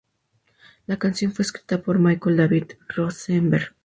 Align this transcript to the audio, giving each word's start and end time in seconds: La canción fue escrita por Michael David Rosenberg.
La 0.87 0.97
canción 0.97 1.31
fue 1.31 1.43
escrita 1.43 1.83
por 1.83 1.99
Michael 1.99 2.37
David 2.37 2.71
Rosenberg. 2.89 3.75